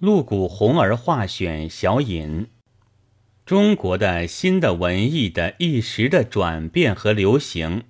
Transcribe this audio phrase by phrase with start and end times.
[0.00, 2.46] 陆谷红儿画选小引：
[3.44, 7.82] 中国的新的文艺的一时的转变和流行，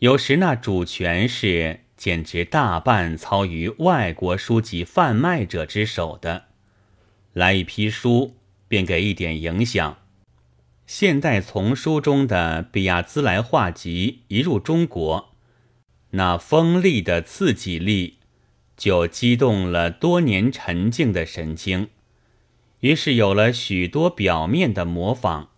[0.00, 6.46] 有时那主权是简直大半操于外国书籍贩卖者之手的。
[7.32, 8.34] 来一批书，
[8.66, 9.98] 便给一点影响。
[10.84, 15.32] 现代丛书中的比亚兹莱画集一入中国，
[16.10, 18.17] 那锋利的刺激力。
[18.78, 21.90] 就激动了多年沉静的神经，
[22.80, 25.48] 于是有了许多表面的模仿，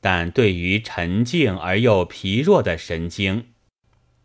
[0.00, 3.48] 但对于沉静而又疲弱的神经，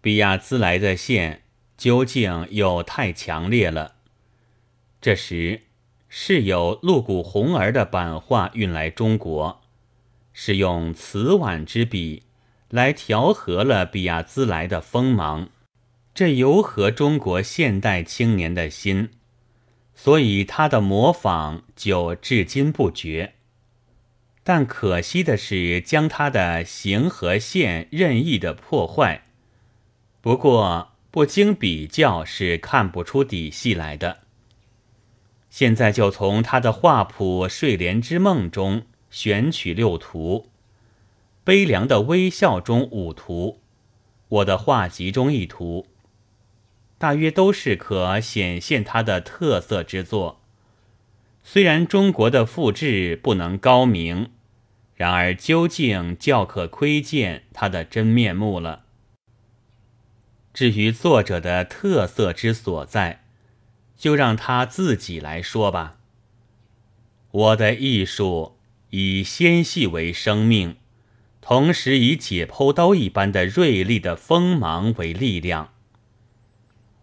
[0.02, 1.42] 比亚兹来的线
[1.76, 3.96] 究竟又太强烈了。
[5.02, 5.64] 这时
[6.08, 9.64] 是有露骨红儿的版画运来中国，
[10.32, 12.22] 是用瓷碗之笔
[12.70, 15.50] 来调和了比亚兹来的锋芒。
[16.16, 19.10] 这由合中国现代青年的心，
[19.94, 23.34] 所以他的模仿就至今不绝。
[24.42, 29.26] 但可惜的是，将他的形和线任意的破坏。
[30.22, 34.20] 不过不经比较是看不出底细来的。
[35.50, 40.48] 现在就从他的画谱《睡莲之梦》中选取六图，
[41.44, 43.60] 《悲凉的微笑》中五图，
[44.30, 45.88] 我的画集中一图。
[46.98, 50.42] 大约都是可显现它的特色之作。
[51.44, 54.32] 虽然中国的复制不能高明，
[54.96, 58.86] 然而究竟较可窥见它的真面目了。
[60.54, 63.26] 至于作者的特色之所在，
[63.98, 65.98] 就让他自己来说吧。
[67.32, 68.58] 我的艺术
[68.92, 70.78] 以纤细为生命，
[71.42, 75.75] 同时以解剖刀一般的锐利的锋芒为力量。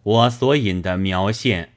[0.03, 1.75] 我所引的描线，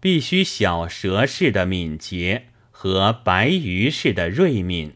[0.00, 4.94] 必须小蛇式的敏捷和白鱼式的锐敏。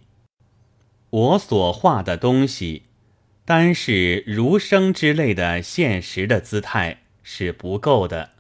[1.11, 2.83] 我所画的东西，
[3.45, 8.31] 单是儒生之类的现实的姿态是不够的。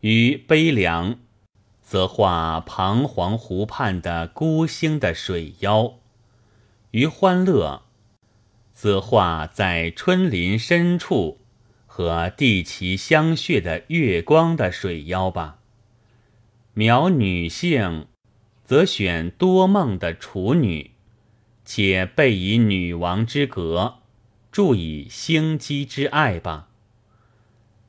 [0.00, 1.18] 于悲凉，
[1.82, 5.98] 则画彷徨湖畔的孤星的水妖；
[6.92, 7.82] 于欢乐，
[8.72, 11.39] 则画在春林深处。
[12.00, 15.58] 和地奇相血的月光的水妖吧。
[16.72, 18.06] 描女性，
[18.64, 20.92] 则选多梦的处女，
[21.62, 23.96] 且备以女王之格，
[24.50, 26.70] 注以星机之爱吧。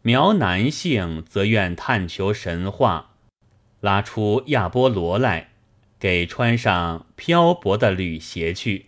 [0.02, 3.12] 描男性，则愿探求神话，
[3.80, 5.52] 拉出亚波罗来，
[5.98, 8.88] 给穿上漂泊的履鞋去。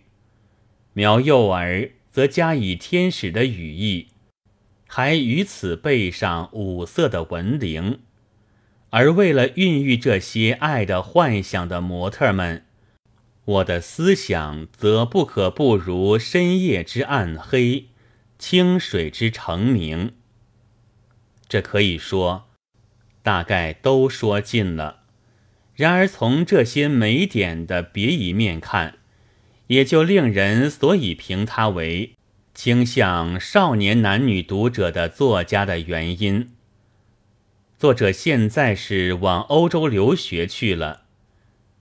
[0.92, 4.08] 描幼儿，则加以天使的羽翼。
[4.86, 8.00] 还于此背上五色的纹灵，
[8.90, 12.64] 而为了孕育这些爱的幻想的模特们，
[13.44, 17.86] 我的思想则不可不如深夜之暗黑，
[18.38, 20.12] 清水之澄明。
[21.48, 22.46] 这可以说，
[23.22, 25.00] 大概都说尽了。
[25.74, 28.98] 然而从这些美点的别一面看，
[29.66, 32.14] 也就令人所以评他为。
[32.54, 36.52] 倾向少年男女读者的作家的原因，
[37.76, 41.02] 作者现在是往欧洲留学去了，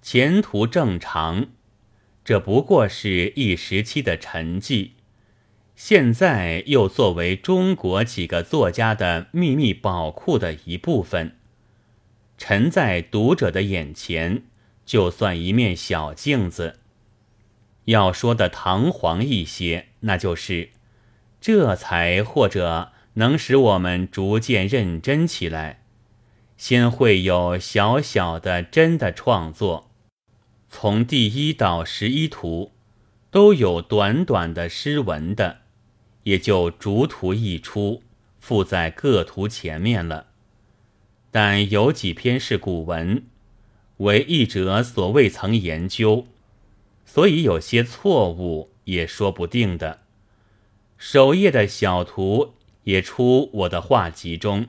[0.01, 1.45] 前途正常，
[2.25, 4.91] 这不过是一时期的沉寂。
[5.75, 11.38] 现在又作为中国几个作家的秘密宝库的一部分，
[12.38, 14.44] 沉在读者的眼前，
[14.85, 16.79] 就算一面小镜子。
[17.85, 20.69] 要说的堂皇一些，那就是，
[21.41, 25.83] 这才或者能使我们逐渐认真起来，
[26.55, 29.91] 先会有小小的真的创作，
[30.69, 32.71] 从第一到十一图，
[33.29, 35.59] 都有短短的诗文的，
[36.23, 38.01] 也就逐图一出，
[38.39, 40.27] 附在各图前面了。
[41.29, 43.23] 但有几篇是古文，
[43.97, 46.27] 为译者所未曾研究。
[47.05, 50.01] 所以有些错误也说不定的。
[50.97, 54.67] 首页的小图也出我的画集中，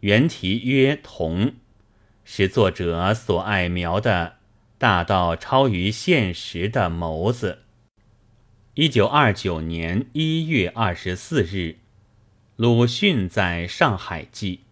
[0.00, 1.54] 原题曰“同”，
[2.24, 4.36] 是作者所爱描的
[4.78, 7.60] 大到超于现实的眸子。
[8.74, 11.76] 一九二九年一月二十四日，
[12.56, 14.63] 鲁迅在上海记。